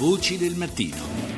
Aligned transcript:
Voci 0.00 0.38
del 0.38 0.54
mattino. 0.54 1.29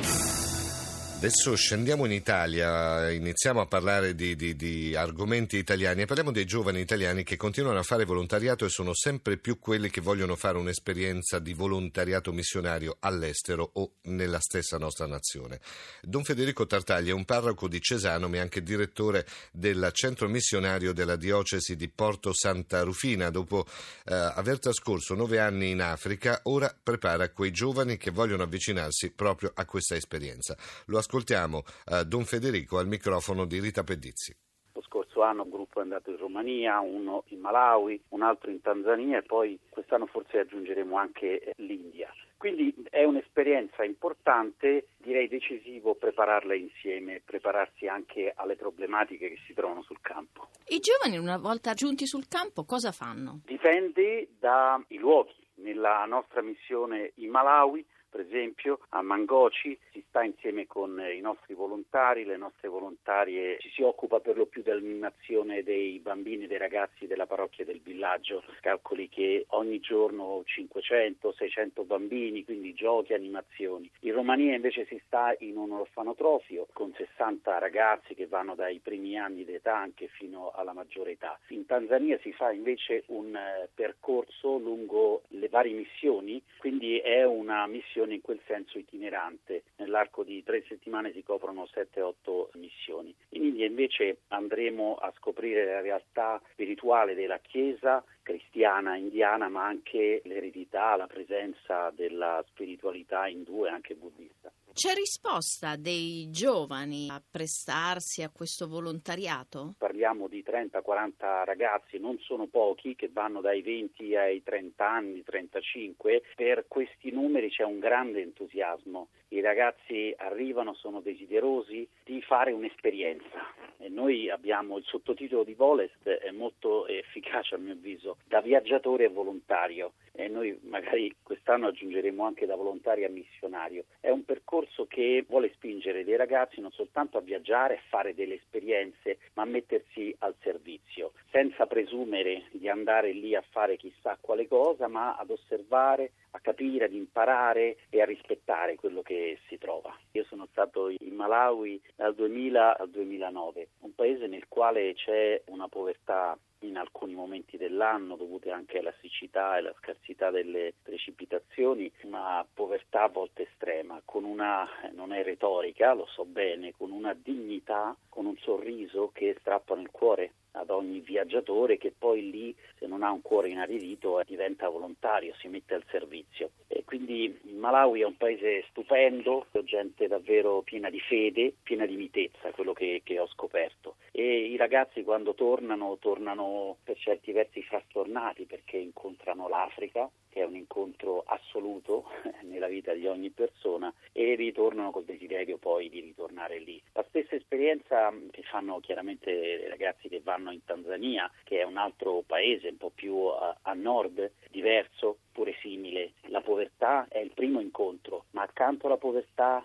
Adesso 1.22 1.54
scendiamo 1.54 2.04
in 2.04 2.10
Italia, 2.10 3.08
iniziamo 3.08 3.60
a 3.60 3.66
parlare 3.66 4.16
di, 4.16 4.34
di, 4.34 4.56
di, 4.56 4.96
argomenti 4.96 5.56
italiani 5.56 6.02
e 6.02 6.04
parliamo 6.04 6.32
dei 6.32 6.44
giovani 6.44 6.80
italiani 6.80 7.22
che 7.22 7.36
continuano 7.36 7.78
a 7.78 7.84
fare 7.84 8.04
volontariato 8.04 8.64
e 8.64 8.68
sono 8.68 8.92
sempre 8.92 9.36
più 9.36 9.60
quelli 9.60 9.88
che 9.88 10.00
vogliono 10.00 10.34
fare 10.34 10.58
un'esperienza 10.58 11.38
di 11.38 11.54
volontariato 11.54 12.32
missionario 12.32 12.96
all'estero 12.98 13.70
o 13.74 13.92
nella 14.06 14.40
stessa 14.40 14.78
nostra 14.78 15.06
nazione. 15.06 15.60
Don 16.02 16.24
Federico 16.24 16.66
Tartaglia 16.66 17.12
è 17.12 17.14
un 17.14 17.24
parroco 17.24 17.68
di 17.68 17.80
Cesano 17.80 18.28
ma 18.28 18.38
è 18.38 18.40
anche 18.40 18.60
direttore 18.60 19.24
del 19.52 19.90
centro 19.92 20.28
missionario 20.28 20.92
della 20.92 21.14
diocesi 21.14 21.76
di 21.76 21.88
Porto 21.88 22.32
Santa 22.32 22.82
Rufina. 22.82 23.30
Dopo 23.30 23.64
eh, 24.06 24.12
aver 24.12 24.58
trascorso 24.58 25.14
nove 25.14 25.38
anni 25.38 25.70
in 25.70 25.82
Africa, 25.82 26.40
ora 26.44 26.76
prepara 26.82 27.30
quei 27.30 27.52
giovani 27.52 27.96
che 27.96 28.10
vogliono 28.10 28.42
avvicinarsi 28.42 29.12
proprio 29.12 29.52
a 29.54 29.64
questa 29.66 29.94
esperienza. 29.94 30.56
Lo 30.86 30.98
ascoltiamo 31.12 31.62
eh, 31.90 32.04
Don 32.06 32.24
Federico 32.24 32.78
al 32.78 32.86
microfono 32.86 33.44
di 33.44 33.60
Rita 33.60 33.84
Pedizzi. 33.84 34.34
Lo 34.72 34.80
scorso 34.80 35.20
anno 35.20 35.42
un 35.42 35.50
gruppo 35.50 35.80
è 35.80 35.82
andato 35.82 36.08
in 36.08 36.16
Romania, 36.16 36.80
uno 36.80 37.24
in 37.26 37.40
Malawi, 37.40 38.02
un 38.08 38.22
altro 38.22 38.50
in 38.50 38.62
Tanzania 38.62 39.18
e 39.18 39.22
poi 39.22 39.58
quest'anno 39.68 40.06
forse 40.06 40.38
aggiungeremo 40.38 40.96
anche 40.96 41.52
l'India. 41.56 42.10
Quindi 42.38 42.74
è 42.88 43.04
un'esperienza 43.04 43.84
importante, 43.84 44.88
direi 44.96 45.28
decisivo 45.28 45.94
prepararla 45.94 46.54
insieme, 46.54 47.20
prepararsi 47.22 47.86
anche 47.86 48.32
alle 48.34 48.56
problematiche 48.56 49.28
che 49.28 49.38
si 49.46 49.52
trovano 49.52 49.82
sul 49.82 50.00
campo. 50.00 50.48
I 50.68 50.78
giovani 50.78 51.18
una 51.18 51.36
volta 51.36 51.74
giunti 51.74 52.06
sul 52.06 52.26
campo 52.26 52.64
cosa 52.64 52.90
fanno? 52.90 53.42
Dipende 53.44 54.30
dai 54.40 54.96
luoghi. 54.96 55.40
Nella 55.56 56.04
nostra 56.06 56.42
missione 56.42 57.12
in 57.16 57.30
Malawi 57.30 57.86
per 58.12 58.20
esempio 58.20 58.80
a 58.90 59.00
Mangoci 59.00 59.76
si 59.90 60.04
sta 60.06 60.22
insieme 60.22 60.66
con 60.66 61.00
i 61.00 61.20
nostri 61.20 61.54
volontari, 61.54 62.24
le 62.24 62.36
nostre 62.36 62.68
volontarie 62.68 63.56
ci 63.58 63.70
si 63.70 63.80
occupa 63.82 64.20
per 64.20 64.36
lo 64.36 64.44
più 64.44 64.60
dell'animazione 64.60 65.62
dei 65.62 65.98
bambini 65.98 66.44
e 66.44 66.46
dei 66.46 66.58
ragazzi 66.58 67.06
della 67.06 67.24
parrocchia 67.24 67.64
del 67.64 67.80
villaggio, 67.80 68.44
calcoli 68.60 69.08
che 69.08 69.46
ogni 69.50 69.80
giorno 69.80 70.44
500-600 70.44 71.86
bambini, 71.86 72.44
quindi 72.44 72.74
giochi, 72.74 73.14
animazioni. 73.14 73.90
In 74.00 74.12
Romania 74.12 74.54
invece 74.54 74.84
si 74.84 75.00
sta 75.06 75.34
in 75.38 75.56
un 75.56 75.72
orfanotrofio 75.72 76.66
con 76.74 76.92
60 76.94 77.58
ragazzi 77.58 78.14
che 78.14 78.26
vanno 78.26 78.54
dai 78.54 78.80
primi 78.80 79.18
anni 79.18 79.46
d'età 79.46 79.74
anche 79.74 80.08
fino 80.08 80.50
alla 80.54 80.74
maggiore 80.74 81.12
età. 81.12 81.38
In 81.48 81.64
Tanzania 81.64 82.18
si 82.20 82.32
fa 82.34 82.52
invece 82.52 83.04
un 83.06 83.34
eh, 83.34 83.70
percorso 83.74 84.58
lungo 84.58 85.22
le 85.28 85.48
varie 85.48 85.72
missioni, 85.72 86.42
quindi 86.58 86.98
è 86.98 87.24
una 87.24 87.66
missione 87.66 88.00
missione 88.02 88.14
in 88.14 88.20
quel 88.20 88.40
senso 88.46 88.78
itinerante. 88.78 89.62
Nell'arco 89.76 90.22
di 90.22 90.42
tre 90.42 90.64
settimane 90.66 91.12
si 91.12 91.22
coprono 91.22 91.68
7-8 91.72 92.58
missioni. 92.58 93.14
In 93.30 93.44
India 93.44 93.66
invece 93.66 94.18
andremo 94.28 94.96
a 94.96 95.12
scoprire 95.16 95.64
la 95.64 95.80
realtà 95.80 96.40
spirituale 96.52 97.14
della 97.14 97.38
Chiesa 97.38 98.04
cristiana 98.22 98.96
indiana, 98.96 99.48
ma 99.48 99.64
anche 99.64 100.22
l'eredità, 100.24 100.96
la 100.96 101.06
presenza 101.06 101.90
della 101.90 102.42
spiritualità 102.48 103.26
indù 103.26 103.64
e 103.66 103.68
anche 103.68 103.94
buddista. 103.94 104.52
C'è 104.72 104.94
risposta 104.94 105.76
dei 105.76 106.30
giovani 106.30 107.08
a 107.10 107.22
prestarsi 107.30 108.22
a 108.22 108.30
questo 108.30 108.66
volontariato? 108.66 109.74
Parliamo 109.76 110.28
di 110.28 110.42
30-40 110.42 111.44
ragazzi, 111.44 111.98
non 111.98 112.18
sono 112.20 112.46
pochi, 112.46 112.96
che 112.96 113.10
vanno 113.12 113.42
dai 113.42 113.60
20 113.60 114.16
ai 114.16 114.42
30 114.42 114.88
anni, 114.88 115.22
35. 115.22 116.22
Per 116.34 116.64
questi 116.68 117.10
numeri 117.10 117.50
c'è 117.50 117.64
un 117.64 117.80
grande 117.80 118.22
entusiasmo. 118.22 119.08
I 119.28 119.40
ragazzi 119.42 120.14
arrivano, 120.16 120.72
sono 120.72 121.00
desiderosi 121.00 121.86
di 122.02 122.22
fare 122.22 122.52
un'esperienza. 122.52 123.54
E 123.76 123.90
noi 123.90 124.30
abbiamo 124.30 124.78
il 124.78 124.84
sottotitolo 124.84 125.44
di 125.44 125.52
Volest, 125.52 126.08
è 126.08 126.30
molto 126.30 126.86
efficace 126.86 127.56
a 127.56 127.58
mio 127.58 127.74
avviso, 127.74 128.11
da 128.26 128.40
viaggiatore 128.40 129.06
a 129.06 129.10
volontario 129.10 129.92
e 130.12 130.28
noi 130.28 130.58
magari 130.64 131.14
quest'anno 131.22 131.68
aggiungeremo 131.68 132.24
anche 132.24 132.46
da 132.46 132.54
volontario 132.54 133.06
a 133.06 133.10
missionario. 133.10 133.84
È 134.00 134.10
un 134.10 134.24
percorso 134.24 134.86
che 134.86 135.24
vuole 135.26 135.50
spingere 135.54 136.04
dei 136.04 136.16
ragazzi 136.16 136.60
non 136.60 136.70
soltanto 136.70 137.18
a 137.18 137.22
viaggiare, 137.22 137.76
a 137.76 137.82
fare 137.88 138.14
delle 138.14 138.34
esperienze, 138.34 139.18
ma 139.34 139.42
a 139.42 139.46
mettersi 139.46 140.14
al 140.18 140.34
servizio, 140.42 141.12
senza 141.30 141.66
presumere 141.66 142.44
di 142.52 142.68
andare 142.68 143.12
lì 143.12 143.34
a 143.34 143.44
fare 143.50 143.76
chissà 143.76 144.18
quale 144.20 144.46
cosa, 144.46 144.86
ma 144.88 145.16
ad 145.16 145.30
osservare, 145.30 146.12
a 146.32 146.40
capire, 146.40 146.84
ad 146.84 146.92
imparare 146.92 147.76
e 147.88 148.00
a 148.00 148.04
rispettare 148.04 148.74
quello 148.76 149.02
che 149.02 149.38
si 149.48 149.58
trova. 149.58 149.96
Io 150.12 150.24
sono 150.24 150.46
stato 150.50 150.88
in 150.88 151.14
Malawi 151.14 151.80
dal 151.96 152.14
2000 152.14 152.78
al 152.78 152.90
2009, 152.90 153.68
un 153.80 153.94
paese 153.94 154.26
nel 154.26 154.46
quale 154.48 154.94
c'è 154.94 155.40
una 155.46 155.68
povertà 155.68 156.38
in 156.60 156.76
alcuni 156.76 157.11
momenti 157.32 157.56
dell'anno 157.56 158.16
dovute 158.16 158.50
anche 158.50 158.78
alla 158.78 158.92
siccità 159.00 159.54
e 159.54 159.60
alla 159.60 159.74
scarsità 159.78 160.30
delle 160.30 160.74
precipitazioni, 160.82 161.90
una 162.02 162.46
povertà 162.52 163.04
a 163.04 163.08
volte 163.08 163.48
estrema, 163.48 164.02
con 164.04 164.24
una, 164.24 164.68
non 164.92 165.14
è 165.14 165.22
retorica, 165.22 165.94
lo 165.94 166.04
so 166.06 166.26
bene, 166.26 166.74
con 166.76 166.90
una 166.90 167.14
dignità, 167.14 167.96
con 168.10 168.26
un 168.26 168.36
sorriso 168.36 169.10
che 169.14 169.34
strappano 169.40 169.80
il 169.80 169.90
cuore 169.90 170.32
ad 170.52 170.68
ogni 170.68 171.00
viaggiatore 171.00 171.78
che 171.78 171.94
poi 171.96 172.30
lì, 172.30 172.54
se 172.78 172.86
non 172.86 173.02
ha 173.02 173.10
un 173.10 173.22
cuore 173.22 173.48
inaridito, 173.48 174.20
diventa 174.26 174.68
volontario, 174.68 175.32
si 175.38 175.48
mette 175.48 175.72
al 175.72 175.84
servizio. 175.90 176.50
E 176.68 176.84
quindi 176.84 177.40
il 177.44 177.54
Malawi 177.54 178.02
è 178.02 178.04
un 178.04 178.18
paese 178.18 178.66
stupendo, 178.68 179.46
gente 179.64 180.06
davvero 180.06 180.60
piena 180.60 180.90
di 180.90 181.00
fede, 181.00 181.54
piena 181.62 181.86
di 181.86 181.96
mitezza, 181.96 182.50
quello 182.50 182.74
che, 182.74 183.00
che 183.02 183.18
ho 183.18 183.26
scoperto. 183.28 183.81
E 184.14 184.44
i 184.44 184.56
ragazzi 184.56 185.02
quando 185.04 185.32
tornano, 185.32 185.96
tornano 185.98 186.76
per 186.84 186.98
certi 186.98 187.32
versi 187.32 187.62
frastornati 187.62 188.44
perché 188.44 188.76
incontrano 188.76 189.48
l'Africa, 189.48 190.08
che 190.28 190.40
è 190.40 190.44
un 190.44 190.54
incontro 190.54 191.22
assoluto 191.24 192.04
nella 192.44 192.66
vita 192.66 192.92
di 192.92 193.06
ogni 193.06 193.30
persona, 193.30 193.92
e 194.12 194.34
ritornano 194.34 194.90
col 194.90 195.04
desiderio 195.04 195.56
poi 195.56 195.88
di 195.88 196.00
ritornare 196.00 196.58
lì. 196.58 196.80
La 196.92 197.04
stessa 197.08 197.36
esperienza 197.36 198.12
che 198.30 198.42
fanno 198.42 198.80
chiaramente 198.80 199.30
i 199.30 199.68
ragazzi 199.68 200.08
che 200.08 200.20
vanno 200.20 200.52
in 200.52 200.62
Tanzania, 200.62 201.30
che 201.44 201.60
è 201.60 201.64
un 201.64 201.78
altro 201.78 202.22
paese 202.26 202.68
un 202.68 202.76
po' 202.76 202.90
più 202.94 203.16
a, 203.16 203.56
a 203.62 203.72
nord, 203.72 204.30
diverso, 204.50 205.16
pure 205.32 205.54
simile. 205.60 206.12
La 206.26 206.42
povertà 206.42 207.06
è 207.08 207.18
il 207.18 207.32
primo 207.32 207.60
incontro, 207.60 208.26
ma 208.32 208.42
accanto 208.42 208.86
alla 208.86 208.98
povertà 208.98 209.64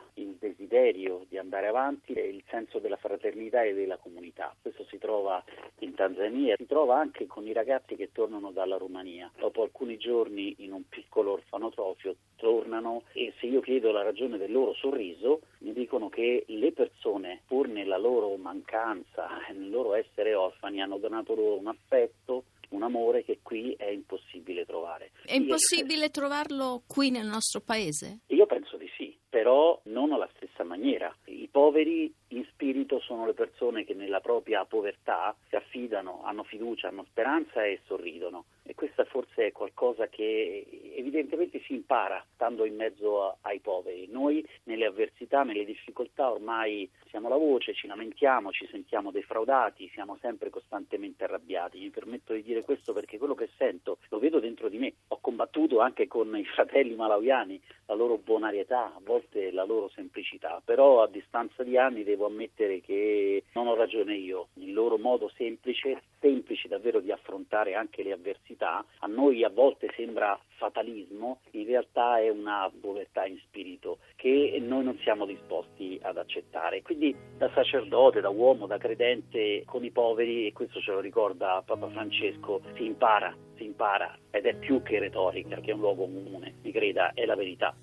desiderio 0.67 1.25
di 1.27 1.37
andare 1.37 1.67
avanti 1.67 2.13
e 2.13 2.27
il 2.27 2.43
senso 2.49 2.79
della 2.79 2.97
fraternità 2.97 3.63
e 3.63 3.73
della 3.73 3.97
comunità. 3.97 4.53
Questo 4.61 4.85
si 4.89 4.97
trova 4.97 5.43
in 5.79 5.95
Tanzania, 5.95 6.55
si 6.57 6.67
trova 6.67 6.99
anche 6.99 7.25
con 7.25 7.47
i 7.47 7.53
ragazzi 7.53 7.95
che 7.95 8.11
tornano 8.11 8.51
dalla 8.51 8.77
Romania. 8.77 9.31
Dopo 9.37 9.63
alcuni 9.63 9.97
giorni 9.97 10.55
in 10.59 10.73
un 10.73 10.87
piccolo 10.87 11.31
orfanotrofio 11.33 12.15
tornano 12.35 13.03
e 13.13 13.33
se 13.39 13.47
io 13.47 13.61
chiedo 13.61 13.91
la 13.91 14.03
ragione 14.03 14.37
del 14.37 14.51
loro 14.51 14.73
sorriso 14.73 15.41
mi 15.59 15.73
dicono 15.73 16.09
che 16.09 16.43
le 16.47 16.71
persone 16.71 17.41
pur 17.47 17.67
nella 17.67 17.97
loro 17.97 18.35
mancanza, 18.35 19.27
nel 19.49 19.69
loro 19.69 19.95
essere 19.95 20.35
orfani 20.35 20.81
hanno 20.81 20.97
donato 20.97 21.33
loro 21.33 21.57
un 21.57 21.67
affetto 21.67 22.43
un 22.69 22.83
amore 22.83 23.23
che 23.23 23.39
qui 23.41 23.73
è 23.77 23.87
impossibile 23.89 24.65
trovare. 24.65 25.11
È 25.23 25.35
impossibile 25.35 26.09
trovarlo 26.09 26.83
qui 26.87 27.11
nel 27.11 27.25
nostro 27.25 27.61
paese? 27.61 28.19
Io 28.27 28.45
penso 28.45 28.77
di 28.77 28.89
sì, 28.97 29.15
però 29.29 29.79
non 29.85 30.11
alla 30.11 30.29
stessa 30.35 30.63
maniera. 30.63 31.13
I 31.25 31.47
poveri 31.77 32.11
in 32.29 32.43
spirito 32.49 32.99
sono 32.99 33.27
le 33.27 33.33
persone 33.33 33.85
che 33.85 33.93
nella 33.93 34.19
propria 34.19 34.65
povertà 34.65 35.35
si 35.47 35.55
affidano, 35.55 36.23
hanno 36.23 36.43
fiducia, 36.43 36.87
hanno 36.87 37.05
speranza 37.07 37.63
e 37.63 37.81
sorridono. 37.85 38.45
E 38.63 38.73
questa 38.73 39.05
forse 39.05 39.47
è 39.47 39.51
qualcosa 39.51 40.07
che 40.07 40.65
evidentemente 40.95 41.26
si 41.67 41.73
impara 41.73 42.23
stando 42.33 42.65
in 42.65 42.75
mezzo 42.75 43.23
a, 43.23 43.35
ai 43.41 43.59
poveri. 43.59 44.07
Noi 44.09 44.43
nelle 44.63 44.85
avversità, 44.85 45.43
nelle 45.43 45.65
difficoltà 45.65 46.31
ormai 46.31 46.89
siamo 47.09 47.27
la 47.29 47.35
voce, 47.35 47.73
ci 47.73 47.87
lamentiamo, 47.87 48.51
ci 48.51 48.67
sentiamo 48.71 49.11
defraudati, 49.11 49.89
siamo 49.93 50.17
sempre 50.21 50.49
costantemente 50.49 51.25
arrabbiati. 51.25 51.79
Mi 51.79 51.89
permetto 51.89 52.33
di 52.33 52.43
dire 52.43 52.63
questo 52.63 52.93
perché 52.93 53.17
quello 53.17 53.35
che 53.35 53.49
sento 53.57 53.97
lo 54.09 54.19
vedo 54.19 54.39
dentro 54.39 54.69
di 54.69 54.77
me. 54.77 54.93
Ho 55.09 55.19
combattuto 55.19 55.79
anche 55.79 56.07
con 56.07 56.35
i 56.37 56.45
fratelli 56.45 56.95
malawiani 56.95 57.61
la 57.87 57.95
loro 57.95 58.17
bonarietà, 58.17 58.85
a 58.95 59.01
volte 59.03 59.51
la 59.51 59.63
loro 59.63 59.89
semplicità, 59.89 60.61
però 60.63 61.03
a 61.03 61.07
distanza 61.07 61.63
di 61.63 61.77
anni 61.77 62.03
devo 62.03 62.25
ammettere 62.25 62.81
che 62.81 63.43
non 63.53 63.67
ho 63.67 63.75
ragione 63.75 64.15
io. 64.15 64.47
Il 64.55 64.73
loro 64.73 64.97
modo 64.97 65.31
semplice, 65.35 66.01
semplice 66.19 66.67
davvero 66.67 66.99
di 66.99 67.11
affrontare 67.11 67.75
anche 67.75 68.03
le 68.03 68.11
avversità, 68.11 68.83
a 68.99 69.07
noi 69.07 69.43
a 69.43 69.49
volte 69.49 69.91
sembra 69.95 70.39
fatalismo, 70.57 71.39
in 71.61 71.67
realtà 71.67 72.19
è 72.19 72.29
una 72.29 72.71
povertà 72.79 73.25
in 73.25 73.37
spirito 73.39 73.99
che 74.15 74.57
noi 74.61 74.83
non 74.83 74.97
siamo 75.03 75.25
disposti 75.25 75.99
ad 76.01 76.17
accettare. 76.17 76.81
Quindi 76.81 77.15
da 77.37 77.49
sacerdote, 77.53 78.21
da 78.21 78.29
uomo, 78.29 78.67
da 78.67 78.77
credente 78.77 79.63
con 79.65 79.83
i 79.83 79.91
poveri, 79.91 80.47
e 80.47 80.53
questo 80.53 80.79
ce 80.79 80.91
lo 80.91 80.99
ricorda 80.99 81.63
Papa 81.65 81.89
Francesco, 81.89 82.61
si 82.75 82.85
impara, 82.85 83.35
si 83.55 83.65
impara 83.65 84.17
ed 84.31 84.45
è 84.45 84.55
più 84.55 84.81
che 84.81 84.99
retorica, 84.99 85.59
che 85.59 85.71
è 85.71 85.73
un 85.73 85.81
luogo 85.81 86.03
comune, 86.03 86.55
mi 86.61 86.71
creda, 86.71 87.13
è 87.13 87.25
la 87.25 87.35
verità. 87.35 87.75